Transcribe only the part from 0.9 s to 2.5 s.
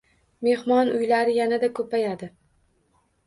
uylari yanada ko‘payadi